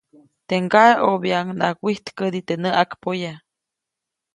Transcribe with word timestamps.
Teʼ 0.47 0.61
ŋgaʼe 0.65 0.91
ʼobyaʼuŋnaʼajk 1.05 1.77
wijtkädi 1.85 2.39
teʼ 2.47 2.59
näʼakpoya. 2.63 3.33